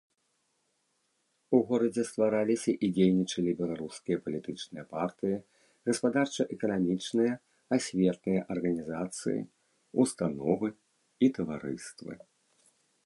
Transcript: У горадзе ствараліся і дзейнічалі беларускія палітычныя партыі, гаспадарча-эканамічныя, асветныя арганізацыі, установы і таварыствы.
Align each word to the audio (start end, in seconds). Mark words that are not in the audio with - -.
У 1.55 1.57
горадзе 1.71 2.03
ствараліся 2.11 2.71
і 2.85 2.87
дзейнічалі 2.95 3.51
беларускія 3.59 4.17
палітычныя 4.29 4.85
партыі, 4.95 5.37
гаспадарча-эканамічныя, 5.89 7.33
асветныя 7.77 8.41
арганізацыі, 8.55 9.39
установы 10.05 10.67
і 11.27 11.29
таварыствы. 11.39 12.13